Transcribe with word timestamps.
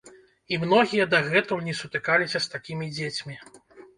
І 0.55 0.57
многія 0.61 1.05
дагэтуль 1.11 1.61
не 1.67 1.75
сутыкаліся 1.81 2.39
з 2.45 2.53
такімі 2.57 2.89
дзецьмі. 2.95 3.37